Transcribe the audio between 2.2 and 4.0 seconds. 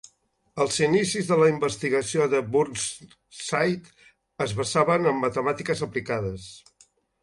de Burnside